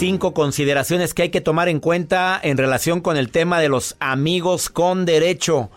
Cinco 0.00 0.32
consideraciones 0.32 1.12
que 1.12 1.24
hay 1.24 1.28
que 1.28 1.42
tomar 1.42 1.68
en 1.68 1.78
cuenta 1.78 2.40
en 2.42 2.56
relación 2.56 3.02
con 3.02 3.18
el 3.18 3.30
tema 3.30 3.60
de 3.60 3.68
los 3.68 3.96
amigos 4.00 4.70
con 4.70 5.04
derecho. 5.04 5.70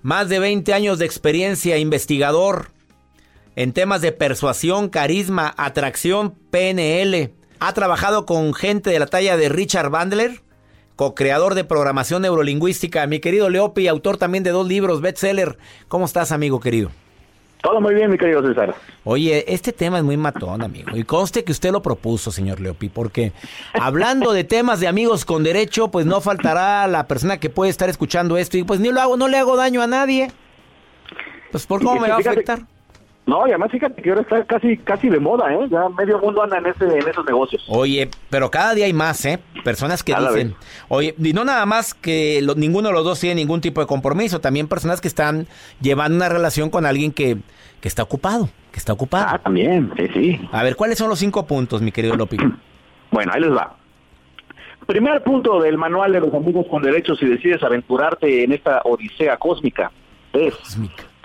Más 0.00 0.28
de 0.28 0.38
20 0.38 0.72
años 0.74 1.00
de 1.00 1.06
experiencia 1.06 1.76
investigador 1.76 2.70
en 3.56 3.72
temas 3.72 4.00
de 4.00 4.12
persuasión, 4.12 4.88
carisma, 4.88 5.52
atracción, 5.56 6.36
PNL. 6.52 7.32
Ha 7.58 7.72
trabajado 7.72 8.26
con 8.26 8.54
gente 8.54 8.90
de 8.90 9.00
la 9.00 9.06
talla 9.06 9.36
de 9.36 9.48
Richard 9.48 9.90
Bandler, 9.90 10.40
co-creador 10.94 11.56
de 11.56 11.64
programación 11.64 12.22
neurolingüística, 12.22 13.04
mi 13.08 13.18
querido 13.18 13.50
Leopi, 13.50 13.88
autor 13.88 14.18
también 14.18 14.44
de 14.44 14.50
dos 14.50 14.68
libros, 14.68 15.00
bestseller. 15.00 15.58
¿Cómo 15.88 16.04
estás, 16.04 16.30
amigo 16.30 16.60
querido? 16.60 16.92
Todo 17.62 17.80
muy 17.80 17.94
bien, 17.94 18.10
mi 18.10 18.18
querido 18.18 18.40
César. 18.46 18.74
Oye, 19.04 19.44
este 19.52 19.72
tema 19.72 19.98
es 19.98 20.04
muy 20.04 20.16
matón, 20.16 20.62
amigo. 20.62 20.96
Y 20.96 21.02
conste 21.02 21.42
que 21.42 21.50
usted 21.52 21.72
lo 21.72 21.82
propuso, 21.82 22.30
señor 22.30 22.60
Leopi, 22.60 22.88
porque 22.88 23.32
hablando 23.72 24.32
de 24.32 24.44
temas 24.44 24.78
de 24.78 24.86
amigos 24.86 25.24
con 25.24 25.42
derecho, 25.42 25.88
pues 25.88 26.06
no 26.06 26.20
faltará 26.20 26.86
la 26.86 27.08
persona 27.08 27.40
que 27.40 27.50
puede 27.50 27.70
estar 27.70 27.88
escuchando 27.88 28.36
esto 28.36 28.56
y 28.58 28.62
pues 28.62 28.78
ni 28.78 28.90
lo 28.90 29.00
hago, 29.00 29.16
no 29.16 29.26
le 29.26 29.38
hago 29.38 29.56
daño 29.56 29.82
a 29.82 29.88
nadie. 29.88 30.30
Pues 31.50 31.66
por 31.66 31.82
cómo 31.82 32.00
me 32.00 32.08
va 32.08 32.16
a 32.16 32.18
afectar. 32.18 32.60
No, 33.28 33.46
y 33.46 33.50
además 33.50 33.70
fíjate 33.70 34.00
que 34.00 34.08
ahora 34.08 34.22
está 34.22 34.42
casi 34.44 34.78
casi 34.78 35.10
de 35.10 35.20
moda, 35.20 35.52
¿eh? 35.52 35.68
Ya 35.70 35.86
medio 35.90 36.18
mundo 36.18 36.42
anda 36.42 36.56
en, 36.56 36.64
ese, 36.64 36.86
en 36.86 37.06
esos 37.06 37.26
negocios. 37.26 37.62
Oye, 37.68 38.08
pero 38.30 38.50
cada 38.50 38.72
día 38.72 38.86
hay 38.86 38.94
más, 38.94 39.22
¿eh? 39.26 39.38
Personas 39.62 40.02
que 40.02 40.14
dicen, 40.14 40.54
oye, 40.88 41.14
y 41.22 41.34
no 41.34 41.44
nada 41.44 41.66
más 41.66 41.92
que 41.92 42.40
ninguno 42.56 42.88
de 42.88 42.94
los 42.94 43.04
dos 43.04 43.20
tiene 43.20 43.34
ningún 43.34 43.60
tipo 43.60 43.82
de 43.82 43.86
compromiso, 43.86 44.40
también 44.40 44.66
personas 44.66 45.02
que 45.02 45.08
están 45.08 45.46
llevando 45.82 46.16
una 46.16 46.30
relación 46.30 46.70
con 46.70 46.86
alguien 46.86 47.12
que, 47.12 47.36
que 47.82 47.88
está 47.88 48.02
ocupado, 48.02 48.48
que 48.72 48.78
está 48.78 48.94
ocupado. 48.94 49.26
Ah, 49.28 49.38
también, 49.38 49.92
sí, 49.98 50.08
sí. 50.14 50.48
A 50.50 50.62
ver, 50.62 50.74
¿cuáles 50.74 50.96
son 50.96 51.10
los 51.10 51.18
cinco 51.18 51.46
puntos, 51.46 51.82
mi 51.82 51.92
querido 51.92 52.16
Lopi? 52.16 52.38
bueno, 53.10 53.30
ahí 53.34 53.42
les 53.42 53.52
va. 53.52 53.76
Primer 54.86 55.22
punto 55.22 55.60
del 55.60 55.76
manual 55.76 56.12
de 56.12 56.20
los 56.20 56.32
amigos 56.32 56.64
con 56.70 56.82
derechos 56.82 57.18
si 57.18 57.26
decides 57.26 57.62
aventurarte 57.62 58.42
en 58.44 58.52
esta 58.52 58.80
odisea 58.84 59.36
cósmica 59.36 59.92
es 60.32 60.54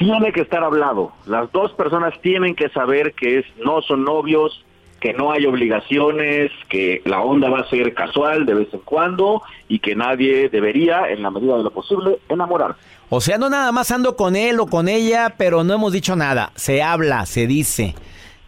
tiene 0.04 0.32
que 0.32 0.42
estar 0.42 0.64
hablado. 0.64 1.12
Las 1.26 1.52
dos 1.52 1.72
personas 1.74 2.14
tienen 2.22 2.56
que 2.56 2.70
saber 2.70 3.14
que 3.14 3.40
es 3.40 3.46
no 3.64 3.82
son 3.82 4.04
novios, 4.04 4.64
que 5.00 5.14
no 5.14 5.32
hay 5.32 5.46
obligaciones, 5.46 6.52
que 6.70 7.02
la 7.06 7.22
onda 7.22 7.50
va 7.50 7.60
a 7.60 7.70
ser 7.70 7.94
casual 7.94 8.46
de 8.46 8.54
vez 8.54 8.74
en 8.74 8.80
cuando 8.80 9.42
y 9.68 9.80
que 9.80 9.96
nadie 9.96 10.50
debería, 10.50 11.10
en 11.10 11.24
la 11.24 11.32
medida 11.32 11.58
de 11.58 11.64
lo 11.64 11.72
posible, 11.72 12.20
enamorarse. 12.30 12.80
O 13.10 13.22
sea, 13.22 13.38
no 13.38 13.50
nada 13.50 13.72
más 13.72 13.92
ando 13.92 14.16
con 14.16 14.36
él 14.36 14.60
o 14.60 14.68
con 14.68 14.88
ella, 14.88 15.36
pero 15.38 15.64
no 15.64 15.74
hemos 15.74 15.94
dicho 15.94 16.16
nada. 16.16 16.52
Se 16.56 16.82
habla, 16.82 17.26
se 17.26 17.48
dice. 17.48 17.96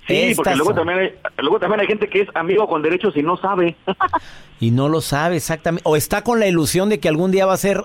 Sí, 0.07 0.33
porque 0.35 0.55
luego 0.55 0.73
también, 0.73 0.99
hay, 0.99 1.13
luego 1.39 1.59
también 1.59 1.81
hay 1.81 1.87
gente 1.87 2.07
que 2.07 2.21
es 2.21 2.29
amigo 2.35 2.67
con 2.67 2.81
derechos 2.81 3.17
y 3.17 3.23
no 3.23 3.37
sabe. 3.37 3.75
y 4.59 4.71
no 4.71 4.87
lo 4.87 5.01
sabe 5.01 5.35
exactamente. 5.37 5.83
O 5.85 5.95
está 5.95 6.23
con 6.23 6.39
la 6.39 6.47
ilusión 6.47 6.89
de 6.89 6.99
que 6.99 7.09
algún 7.09 7.31
día 7.31 7.45
va 7.45 7.53
a 7.53 7.57
ser 7.57 7.83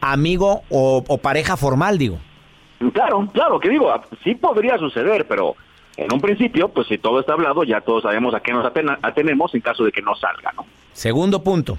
amigo 0.00 0.62
o, 0.70 1.02
o 1.06 1.18
pareja 1.18 1.56
formal, 1.56 1.98
digo. 1.98 2.18
Claro, 2.92 3.28
claro, 3.32 3.58
que 3.58 3.68
digo, 3.68 3.92
sí 4.22 4.34
podría 4.34 4.78
suceder, 4.78 5.26
pero 5.26 5.56
en 5.96 6.12
un 6.12 6.20
principio, 6.20 6.68
pues 6.68 6.86
si 6.88 6.98
todo 6.98 7.20
está 7.20 7.32
hablado, 7.32 7.64
ya 7.64 7.80
todos 7.80 8.02
sabemos 8.02 8.34
a 8.34 8.40
qué 8.40 8.52
nos 8.52 8.66
atenemos 8.66 9.54
en 9.54 9.60
caso 9.60 9.84
de 9.84 9.92
que 9.92 10.02
no 10.02 10.14
salga, 10.14 10.52
¿no? 10.52 10.66
Segundo 10.92 11.42
punto. 11.42 11.78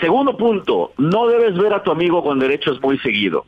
Segundo 0.00 0.36
punto, 0.36 0.92
no 0.98 1.26
debes 1.26 1.56
ver 1.56 1.72
a 1.74 1.82
tu 1.82 1.90
amigo 1.90 2.22
con 2.22 2.38
derechos 2.38 2.80
muy 2.82 2.98
seguido. 2.98 3.46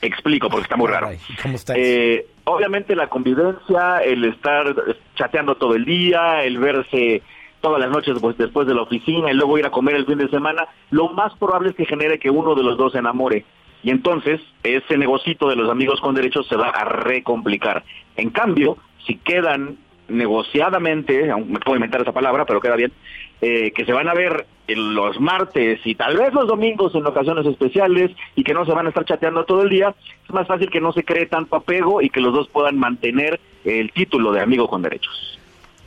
Explico, 0.00 0.48
porque 0.48 0.64
está 0.64 0.76
muy 0.76 0.88
raro. 0.88 1.10
¿Cómo 1.42 1.54
está 1.54 1.74
eh, 1.76 2.26
obviamente 2.44 2.96
la 2.96 3.08
convivencia, 3.08 3.98
el 3.98 4.24
estar 4.24 4.74
chateando 5.14 5.56
todo 5.56 5.74
el 5.74 5.84
día, 5.84 6.42
el 6.44 6.58
verse 6.58 7.22
todas 7.60 7.80
las 7.80 7.90
noches 7.90 8.16
pues, 8.20 8.36
después 8.36 8.66
de 8.66 8.74
la 8.74 8.82
oficina 8.82 9.30
y 9.30 9.34
luego 9.34 9.56
ir 9.56 9.64
a 9.64 9.70
comer 9.70 9.94
el 9.94 10.04
fin 10.04 10.18
de 10.18 10.28
semana, 10.28 10.66
lo 10.90 11.08
más 11.10 11.32
probable 11.38 11.70
es 11.70 11.76
que 11.76 11.86
genere 11.86 12.18
que 12.18 12.28
uno 12.28 12.54
de 12.54 12.62
los 12.62 12.76
dos 12.76 12.92
se 12.92 12.98
enamore. 12.98 13.44
Y 13.82 13.90
entonces 13.90 14.40
ese 14.62 14.96
negocito 14.96 15.48
de 15.48 15.56
los 15.56 15.70
amigos 15.70 16.00
con 16.00 16.14
derechos 16.14 16.46
se 16.48 16.56
va 16.56 16.68
a 16.68 16.84
recomplicar. 16.84 17.84
En 18.16 18.30
cambio, 18.30 18.76
si 19.06 19.16
quedan 19.16 19.76
negociadamente, 20.08 21.32
me 21.46 21.58
puedo 21.60 21.76
inventar 21.76 22.02
esa 22.02 22.12
palabra, 22.12 22.44
pero 22.44 22.60
queda 22.60 22.76
bien, 22.76 22.92
eh, 23.40 23.72
que 23.72 23.84
se 23.84 23.92
van 23.92 24.08
a 24.08 24.14
ver 24.14 24.46
los 24.68 25.20
martes 25.20 25.80
y 25.84 25.94
tal 25.94 26.16
vez 26.16 26.32
los 26.32 26.46
domingos 26.46 26.94
en 26.94 27.04
ocasiones 27.06 27.46
especiales 27.46 28.10
y 28.36 28.44
que 28.44 28.54
no 28.54 28.64
se 28.64 28.72
van 28.72 28.86
a 28.86 28.88
estar 28.90 29.04
chateando 29.04 29.44
todo 29.44 29.62
el 29.62 29.68
día, 29.68 29.94
es 30.24 30.32
más 30.32 30.46
fácil 30.46 30.70
que 30.70 30.80
no 30.80 30.92
se 30.92 31.04
cree 31.04 31.26
tanto 31.26 31.56
apego 31.56 32.00
y 32.00 32.08
que 32.08 32.20
los 32.20 32.32
dos 32.32 32.48
puedan 32.48 32.78
mantener 32.78 33.40
el 33.64 33.92
título 33.92 34.32
de 34.32 34.40
amigo 34.40 34.68
con 34.68 34.82
derechos. 34.82 35.38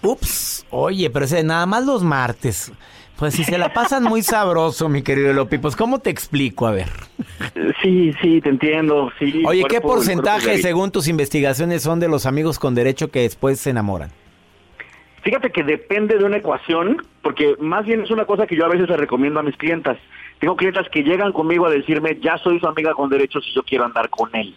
Ups, 0.01 0.65
oye, 0.69 1.09
pero 1.09 1.25
ese, 1.25 1.43
nada 1.43 1.65
más 1.65 1.85
los 1.85 2.03
martes. 2.03 2.71
Pues 3.17 3.33
si 3.33 3.45
se 3.45 3.57
la 3.57 3.69
pasan 3.73 4.03
muy 4.03 4.21
sabroso, 4.21 4.89
mi 4.89 5.01
querido 5.01 5.31
Lopi, 5.31 5.57
pues 5.57 5.75
¿cómo 5.75 5.99
te 5.99 6.09
explico? 6.09 6.67
A 6.67 6.71
ver. 6.71 6.89
Sí, 7.81 8.13
sí, 8.21 8.41
te 8.41 8.49
entiendo. 8.49 9.11
Sí, 9.19 9.43
Oye, 9.45 9.63
¿qué 9.69 9.79
porcentaje, 9.79 10.57
según 10.57 10.91
tus 10.91 11.07
investigaciones, 11.07 11.81
son 11.81 11.99
de 11.99 12.09
los 12.09 12.25
amigos 12.25 12.59
con 12.59 12.75
derecho 12.75 13.11
que 13.11 13.21
después 13.21 13.59
se 13.59 13.69
enamoran? 13.69 14.11
Fíjate 15.23 15.51
que 15.51 15.63
depende 15.63 16.17
de 16.17 16.25
una 16.25 16.37
ecuación, 16.37 17.01
porque 17.21 17.55
más 17.59 17.85
bien 17.85 18.01
es 18.01 18.11
una 18.11 18.25
cosa 18.25 18.45
que 18.45 18.55
yo 18.55 18.65
a 18.65 18.69
veces 18.69 18.89
le 18.89 18.97
recomiendo 18.97 19.39
a 19.39 19.43
mis 19.43 19.55
clientas. 19.57 19.97
Tengo 20.39 20.55
clientas 20.55 20.87
que 20.89 21.01
llegan 21.01 21.31
conmigo 21.31 21.65
a 21.65 21.71
decirme, 21.71 22.19
ya 22.21 22.37
soy 22.39 22.59
su 22.59 22.67
amiga 22.67 22.93
con 22.93 23.09
derechos 23.09 23.45
y 23.47 23.55
yo 23.55 23.63
quiero 23.63 23.85
andar 23.85 24.09
con 24.09 24.29
él. 24.35 24.53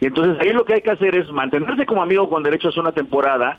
Y 0.00 0.06
entonces 0.06 0.36
ahí 0.40 0.52
lo 0.52 0.64
que 0.64 0.74
hay 0.74 0.82
que 0.82 0.90
hacer 0.90 1.14
es 1.14 1.30
mantenerse 1.30 1.86
como 1.86 2.02
amigo 2.02 2.28
con 2.28 2.42
derechos 2.42 2.76
una 2.76 2.92
temporada 2.92 3.58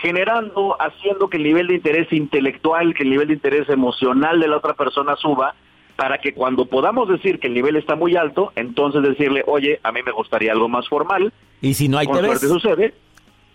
generando, 0.00 0.76
haciendo 0.80 1.28
que 1.28 1.36
el 1.36 1.44
nivel 1.44 1.66
de 1.66 1.74
interés 1.74 2.12
intelectual, 2.12 2.94
que 2.94 3.02
el 3.02 3.10
nivel 3.10 3.28
de 3.28 3.34
interés 3.34 3.68
emocional 3.68 4.40
de 4.40 4.48
la 4.48 4.56
otra 4.56 4.74
persona 4.74 5.16
suba, 5.16 5.54
para 5.96 6.18
que 6.18 6.32
cuando 6.32 6.66
podamos 6.66 7.08
decir 7.08 7.38
que 7.38 7.48
el 7.48 7.54
nivel 7.54 7.76
está 7.76 7.94
muy 7.94 8.16
alto, 8.16 8.52
entonces 8.56 9.02
decirle, 9.02 9.44
oye, 9.46 9.80
a 9.82 9.92
mí 9.92 10.00
me 10.04 10.12
gustaría 10.12 10.52
algo 10.52 10.68
más 10.68 10.88
formal. 10.88 11.32
Y 11.60 11.74
si 11.74 11.88
no 11.88 11.98
hay 11.98 12.06
con 12.06 12.16
te 12.16 12.26
suerte 12.26 12.48
sucede, 12.48 12.94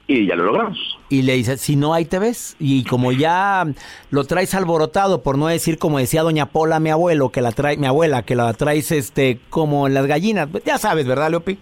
y 0.08 0.28
ya 0.28 0.36
lo 0.36 0.46
logramos. 0.46 0.98
Y 1.10 1.24
le 1.24 1.34
dice, 1.34 1.58
si 1.58 1.76
no 1.76 1.94
hay 1.94 2.06
te 2.06 2.20
ves, 2.20 2.56
y 2.60 2.86
como 2.86 3.12
ya 3.12 3.66
lo 4.10 4.24
traes 4.24 4.56
alborotado, 4.56 5.22
por 5.22 5.38
no 5.38 5.48
decir 5.48 5.78
como 5.78 6.00
decía 6.00 6.24
doña 6.24 6.48
Pola, 6.48 6.80
mi 6.80 6.90
abuelo, 6.90 7.30
que 7.30 7.42
la 7.42 7.52
trae, 7.52 7.78
mi 7.78 7.88
abuela, 7.88 8.24
que 8.24 8.36
la 8.36 8.54
traes 8.54 8.92
este 8.92 9.40
como 9.50 9.88
en 9.88 9.94
las 9.94 10.06
gallinas, 10.06 10.48
ya 10.66 10.78
sabes, 10.78 11.06
¿verdad, 11.08 11.32
Leopi? 11.32 11.58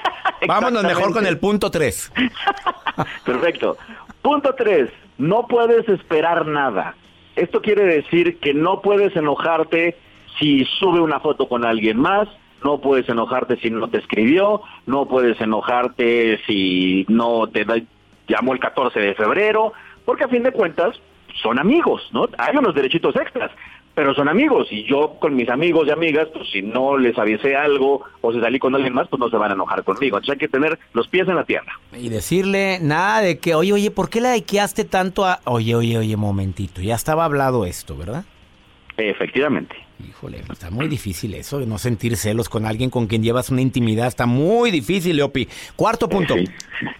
Vámonos 0.48 0.82
mejor 0.84 1.12
con 1.12 1.26
el 1.26 1.38
punto 1.38 1.70
3. 1.70 2.12
Perfecto. 3.24 3.76
Punto 4.22 4.54
tres, 4.54 4.90
no 5.18 5.46
puedes 5.46 5.88
esperar 5.88 6.46
nada. 6.46 6.94
Esto 7.36 7.62
quiere 7.62 7.84
decir 7.84 8.38
que 8.38 8.52
no 8.52 8.80
puedes 8.82 9.16
enojarte 9.16 9.96
si 10.38 10.64
sube 10.78 11.00
una 11.00 11.20
foto 11.20 11.48
con 11.48 11.64
alguien 11.64 11.98
más, 11.98 12.28
no 12.62 12.80
puedes 12.80 13.08
enojarte 13.08 13.56
si 13.56 13.70
no 13.70 13.88
te 13.88 13.98
escribió, 13.98 14.62
no 14.86 15.06
puedes 15.06 15.40
enojarte 15.40 16.40
si 16.46 17.06
no 17.08 17.46
te 17.46 17.64
llamó 18.28 18.52
el 18.52 18.60
14 18.60 19.00
de 19.00 19.14
febrero, 19.14 19.72
porque 20.04 20.24
a 20.24 20.28
fin 20.28 20.42
de 20.42 20.52
cuentas 20.52 21.00
son 21.42 21.58
amigos, 21.58 22.08
¿no? 22.12 22.28
Hay 22.38 22.56
unos 22.56 22.74
derechitos 22.74 23.16
extras 23.16 23.50
pero 23.94 24.14
son 24.14 24.28
amigos 24.28 24.68
y 24.70 24.84
yo 24.84 25.16
con 25.20 25.34
mis 25.34 25.48
amigos 25.48 25.86
y 25.86 25.90
amigas, 25.90 26.28
pues 26.32 26.48
si 26.50 26.62
no 26.62 26.96
les 26.96 27.18
avisé 27.18 27.56
algo 27.56 28.02
o 28.20 28.32
si 28.32 28.40
salí 28.40 28.58
con 28.58 28.74
alguien 28.74 28.94
más, 28.94 29.08
pues 29.08 29.20
no 29.20 29.28
se 29.28 29.36
van 29.36 29.50
a 29.50 29.54
enojar 29.54 29.84
conmigo. 29.84 30.16
Entonces 30.16 30.34
hay 30.34 30.38
que 30.38 30.48
tener 30.48 30.78
los 30.92 31.08
pies 31.08 31.28
en 31.28 31.36
la 31.36 31.44
tierra. 31.44 31.72
Y 31.92 32.08
decirle 32.08 32.78
nada 32.80 33.20
de 33.20 33.38
que, 33.38 33.54
oye, 33.54 33.72
oye, 33.72 33.90
¿por 33.90 34.08
qué 34.08 34.20
le 34.20 34.28
dediqueaste 34.28 34.84
tanto 34.84 35.24
a... 35.26 35.40
Oye, 35.44 35.74
oye, 35.74 35.98
oye, 35.98 36.16
momentito, 36.16 36.80
ya 36.80 36.94
estaba 36.94 37.24
hablado 37.24 37.64
esto, 37.64 37.96
¿verdad? 37.96 38.24
Efectivamente. 38.96 39.76
Híjole, 40.08 40.42
está 40.50 40.70
muy 40.70 40.88
difícil 40.88 41.34
eso 41.34 41.58
de 41.58 41.66
no 41.66 41.76
sentir 41.76 42.16
celos 42.16 42.48
con 42.48 42.64
alguien 42.64 42.90
con 42.90 43.06
quien 43.06 43.22
llevas 43.22 43.50
una 43.50 43.60
intimidad. 43.60 44.06
Está 44.06 44.26
muy 44.26 44.70
difícil, 44.70 45.16
Leopi. 45.16 45.48
Cuarto 45.76 46.08
punto. 46.08 46.34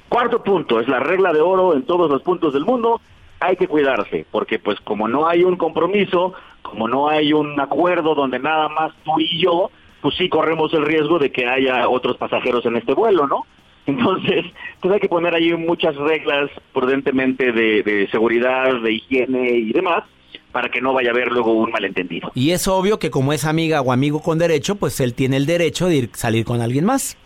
Cuarto 0.09 0.43
punto, 0.43 0.81
es 0.81 0.89
la 0.89 1.01
regla 1.01 1.33
de 1.33 1.41
oro 1.41 1.75
en 1.75 1.85
todos 1.85 2.11
los 2.11 2.23
puntos 2.23 2.53
del 2.53 2.65
mundo. 2.65 3.01
Hay 3.39 3.57
que 3.57 3.69
cuidarse, 3.69 4.27
porque 4.31 4.59
pues 4.59 4.79
como 4.81 5.09
no 5.09 5.27
hay 5.27 5.45
un 5.45 5.57
compromiso, 5.57 6.35
como 6.71 6.89
no 6.89 7.09
hay 7.09 7.33
un 7.33 7.59
acuerdo 7.61 8.15
donde 8.15 8.39
nada 8.39 8.69
más 8.69 8.93
tú 9.05 9.19
y 9.19 9.43
yo, 9.43 9.71
pues 10.01 10.15
sí 10.17 10.29
corremos 10.29 10.73
el 10.73 10.87
riesgo 10.87 11.19
de 11.19 11.31
que 11.31 11.47
haya 11.47 11.89
otros 11.89 12.17
pasajeros 12.17 12.65
en 12.67 12.77
este 12.77 12.95
vuelo, 12.95 13.27
¿no? 13.27 13.45
Entonces, 13.87 14.45
pues 14.81 14.95
hay 14.95 15.01
que 15.01 15.09
poner 15.09 15.35
ahí 15.35 15.53
muchas 15.55 15.97
reglas 15.97 16.51
prudentemente 16.73 17.51
de, 17.53 17.83
de 17.83 18.09
seguridad, 18.11 18.81
de 18.81 18.93
higiene 18.93 19.51
y 19.51 19.73
demás, 19.73 20.05
para 20.53 20.69
que 20.69 20.81
no 20.81 20.93
vaya 20.93 21.11
a 21.11 21.13
haber 21.13 21.33
luego 21.33 21.53
un 21.53 21.71
malentendido. 21.71 22.31
Y 22.35 22.51
es 22.51 22.69
obvio 22.69 22.99
que 22.99 23.11
como 23.11 23.33
es 23.33 23.45
amiga 23.45 23.81
o 23.81 23.93
amigo 23.93 24.23
con 24.23 24.39
derecho, 24.39 24.77
pues 24.77 25.01
él 25.01 25.15
tiene 25.15 25.39
el 25.39 25.47
derecho 25.47 25.89
de 25.89 25.97
ir, 25.97 26.11
salir 26.13 26.45
con 26.45 26.61
alguien 26.61 26.85
más. 26.85 27.17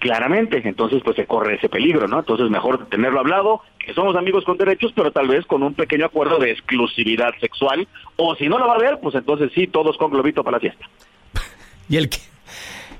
Claramente, 0.00 0.60
entonces 0.64 1.02
pues 1.04 1.14
se 1.14 1.26
corre 1.26 1.56
ese 1.56 1.68
peligro, 1.68 2.08
¿no? 2.08 2.20
Entonces 2.20 2.50
mejor 2.50 2.86
tenerlo 2.88 3.20
hablado, 3.20 3.60
que 3.78 3.92
somos 3.92 4.16
amigos 4.16 4.44
con 4.44 4.56
derechos, 4.56 4.92
pero 4.96 5.12
tal 5.12 5.28
vez 5.28 5.44
con 5.44 5.62
un 5.62 5.74
pequeño 5.74 6.06
acuerdo 6.06 6.38
de 6.38 6.50
exclusividad 6.50 7.32
sexual, 7.38 7.86
o 8.16 8.34
si 8.34 8.48
no 8.48 8.58
lo 8.58 8.66
va 8.66 8.74
a 8.74 8.78
ver, 8.78 8.98
pues 9.00 9.14
entonces 9.14 9.52
sí, 9.54 9.66
todos 9.66 9.96
con 9.98 10.10
globito 10.10 10.42
para 10.42 10.56
la 10.56 10.60
fiesta. 10.60 10.88
y 11.90 11.98
el, 11.98 12.08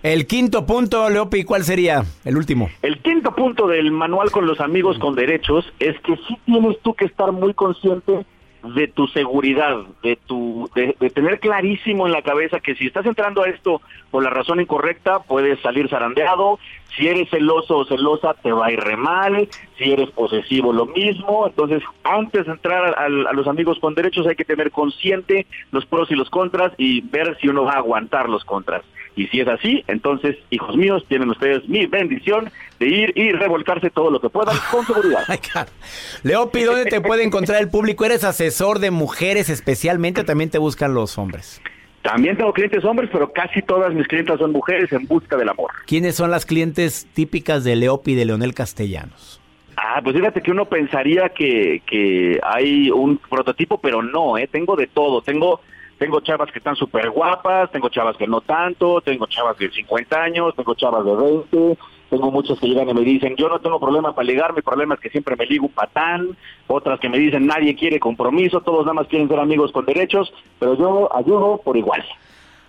el 0.03 0.27
quinto 0.27 0.67
punto, 0.67 1.09
Leopi, 1.09 1.45
¿cuál 1.45 1.65
sería 1.65 2.05
el 2.25 2.37
último? 2.37 2.69
El 2.83 2.99
quinto 2.99 3.35
punto 3.35 3.67
del 3.67 3.91
manual 3.93 4.31
con 4.31 4.47
los 4.47 4.61
amigos 4.61 4.99
con 4.99 5.15
derechos 5.15 5.65
es 5.79 5.99
que 6.01 6.17
sí 6.29 6.39
tienes 6.45 6.79
tú 6.83 6.93
que 6.93 7.07
estar 7.07 7.33
muy 7.33 7.55
consciente 7.55 8.27
de 8.63 8.89
tu 8.89 9.07
seguridad, 9.09 9.79
de 10.03 10.17
tu 10.17 10.69
de, 10.75 10.95
tener 11.11 11.41
clarísimo 11.41 12.07
en 12.07 12.13
la 12.13 12.23
cabeza 12.23 12.61
que 12.61 12.75
si 12.75 12.87
estás 12.87 13.07
entrando 13.07 13.43
a 13.43 13.49
esto 13.49 13.81
por 14.11 14.23
la 14.23 14.31
razón 14.31 14.61
incorrecta, 14.61 15.21
puedes 15.21 15.61
salir 15.61 15.89
zarandeado, 15.89 16.59
si 16.97 17.09
eres 17.09 17.31
celoso 17.31 17.79
o 17.79 17.85
celosa 17.85 18.35
te 18.35 18.53
va 18.53 18.67
a 18.67 18.73
ir 18.73 18.81
re 18.81 18.97
mal, 18.97 19.49
si 19.79 19.93
eres 19.93 20.11
posesivo 20.11 20.73
lo 20.73 20.87
mismo, 20.87 21.47
entonces 21.47 21.83
antes 22.05 22.47
de 22.47 22.53
entrar 22.53 22.95
a, 22.99 23.05
a 23.07 23.33
los 23.33 23.47
amigos 23.47 23.79
con 23.79 23.95
derechos 23.95 24.27
hay 24.27 24.37
que 24.37 24.45
tener 24.45 24.71
consciente 24.71 25.47
los 25.71 25.87
pros 25.87 26.11
y 26.11 26.15
los 26.15 26.31
contras 26.31 26.73
y 26.77 27.01
ver 27.01 27.37
si 27.41 27.49
uno 27.49 27.65
va 27.65 27.73
a 27.73 27.79
aguantar 27.79 28.29
los 28.29 28.45
contras. 28.45 28.83
Y 29.17 29.27
si 29.27 29.41
es 29.41 29.49
así, 29.49 29.85
entonces, 29.89 30.37
hijos 30.51 30.77
míos, 30.77 31.05
tienen 31.09 31.31
ustedes 31.31 31.69
mi 31.69 31.87
bendición 31.87 32.51
de 32.79 32.87
ir 32.87 33.13
y 33.17 33.33
revolcarse 33.33 33.91
todo 33.91 34.11
lo 34.11 34.21
que 34.21 34.31
puedan 34.31 34.57
con 34.71 34.87
seguridad. 34.87 35.21
Leopi, 36.23 36.63
¿dónde 36.63 36.87
te 36.87 37.01
puede 37.01 37.25
encontrar 37.25 37.61
el 37.61 37.69
público? 37.69 38.05
¿Eres 38.05 38.25
asesor 38.25 38.79
de 38.79 38.91
mujeres 38.91 39.51
especialmente 39.51 40.23
o 40.23 40.25
también 40.25 40.51
te 40.51 40.59
buscan 40.59 40.95
los 40.95 41.19
hombres? 41.19 41.61
También 42.03 42.37
tengo 42.37 42.53
clientes 42.53 42.83
hombres, 42.85 43.11
pero 43.13 43.31
casi 43.33 43.61
todas 43.61 43.93
mis 43.93 44.09
clientes 44.09 44.39
son 44.39 44.53
mujeres 44.53 44.91
en 44.93 45.07
busca 45.07 45.37
del 45.37 45.51
amor. 45.51 45.71
¿Quiénes 45.87 46.15
son 46.15 46.31
las 46.31 46.47
clientes 46.47 47.07
típicas 47.13 47.63
de 47.63 47.77
Leopi 47.77 48.15
de 48.15 48.25
Leonel 48.25 48.55
Castellanos? 48.55 49.41
Ah, 49.77 50.01
pues 50.03 50.17
fíjate 50.17 50.41
que 50.41 50.51
uno 50.51 50.67
pensaría 50.67 51.29
que, 51.31 51.83
que 51.87 52.41
hay 52.43 52.91
un 52.91 53.19
prototipo, 53.19 53.79
pero 53.79 54.03
no, 54.03 54.39
¿eh? 54.39 54.49
Tengo 54.51 54.77
de 54.77 54.87
todo. 54.87 55.21
Tengo 55.21 55.61
tengo 56.01 56.19
chavas 56.23 56.51
que 56.51 56.61
están 56.61 56.77
súper 56.77 57.11
guapas, 57.11 57.71
tengo 57.71 57.91
chavas 57.91 58.17
que 58.17 58.27
no 58.27 58.41
tanto, 58.41 59.03
tengo 59.03 59.27
chavas 59.27 59.59
de 59.59 59.71
50 59.71 60.23
años, 60.23 60.57
tengo 60.57 60.75
chavas 60.75 61.05
de 61.05 61.15
20, 61.15 61.79
tengo 62.09 62.31
muchas 62.31 62.59
que 62.59 62.69
llegan 62.69 62.89
y 62.89 62.95
me 62.95 63.03
dicen, 63.03 63.37
yo 63.37 63.51
no 63.51 63.61
tengo 63.61 63.79
problema 63.79 64.15
para 64.15 64.27
ligar, 64.27 64.55
mi 64.55 64.63
problema 64.63 64.95
es 64.95 65.01
que 65.01 65.11
siempre 65.11 65.37
me 65.37 65.45
ligo 65.45 65.67
un 65.67 65.73
patán, 65.73 66.39
otras 66.69 66.99
que 67.01 67.11
me 67.11 67.19
dicen, 67.19 67.47
nadie 67.47 67.77
quiere 67.77 68.01
compromiso, 68.01 68.63
todos 68.63 68.87
nada 68.87 68.95
más 68.95 69.09
quieren 69.09 69.29
ser 69.29 69.39
amigos 69.39 69.73
con 69.73 69.85
derechos, 69.85 70.33
pero 70.59 70.75
yo 70.75 71.15
ayudo 71.15 71.61
por 71.63 71.77
igual. 71.77 72.03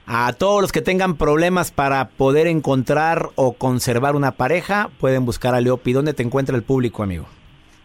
A 0.08 0.34
todos 0.34 0.62
los 0.62 0.74
que 0.74 0.82
tengan 0.82 1.16
problemas 1.16 1.72
para 1.72 2.10
poder 2.10 2.48
encontrar 2.48 3.30
o 3.36 3.54
conservar 3.54 4.18
una 4.18 4.34
pareja, 4.34 4.90
pueden 5.00 5.24
buscar 5.24 5.56
a 5.56 5.62
Leopi. 5.62 5.94
¿Dónde 5.94 6.14
te 6.14 6.22
encuentra 6.22 6.58
el 6.58 6.64
público, 6.64 7.02
amigo? 7.02 7.28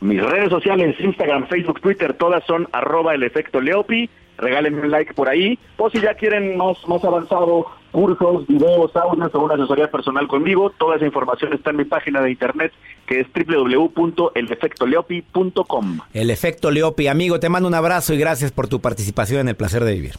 Mis 0.00 0.20
redes 0.20 0.50
sociales, 0.50 0.96
Instagram, 0.98 1.46
Facebook, 1.46 1.80
Twitter, 1.80 2.14
todas 2.14 2.42
son 2.46 2.66
arroba 2.72 3.14
el 3.14 3.22
efecto 3.22 3.60
Leopi 3.60 4.10
regálenme 4.38 4.82
un 4.82 4.90
like 4.90 5.14
por 5.14 5.28
ahí, 5.28 5.58
o 5.76 5.90
si 5.90 6.00
ya 6.00 6.14
quieren 6.14 6.56
más, 6.56 6.76
más 6.86 7.04
avanzado, 7.04 7.66
cursos, 7.90 8.46
videos, 8.46 8.94
audios 8.94 9.34
o 9.34 9.40
una 9.40 9.54
asesoría 9.54 9.90
personal 9.90 10.28
conmigo, 10.28 10.70
toda 10.70 10.94
esa 10.96 11.06
información 11.06 11.52
está 11.52 11.70
en 11.70 11.76
mi 11.76 11.84
página 11.84 12.20
de 12.20 12.30
internet 12.30 12.72
que 13.06 13.20
es 13.20 13.26
www.elefectoleopi.com. 13.32 15.98
El 16.12 16.30
efecto 16.30 16.70
Leopi, 16.70 17.08
amigo, 17.08 17.40
te 17.40 17.48
mando 17.48 17.66
un 17.68 17.74
abrazo 17.74 18.12
y 18.14 18.18
gracias 18.18 18.52
por 18.52 18.68
tu 18.68 18.80
participación 18.80 19.40
en 19.40 19.48
el 19.48 19.56
placer 19.56 19.82
de 19.84 19.94
vivir. 19.94 20.12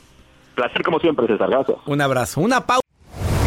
Placer 0.55 0.81
como 0.83 0.99
siempre, 0.99 1.27
César, 1.27 1.49
gracias. 1.49 1.77
Un 1.85 2.01
abrazo, 2.01 2.41
una 2.41 2.65
pausa. 2.65 2.81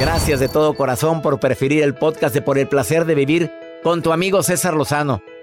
Gracias 0.00 0.40
de 0.40 0.48
todo 0.48 0.72
corazón 0.74 1.20
por 1.22 1.40
preferir 1.40 1.82
el 1.82 1.94
podcast 1.94 2.34
de 2.34 2.40
Por 2.40 2.56
el 2.58 2.68
placer 2.68 3.04
de 3.04 3.14
vivir 3.14 3.50
con 3.82 4.02
tu 4.02 4.12
amigo 4.12 4.42
César 4.42 4.74
Lozano. 4.74 5.22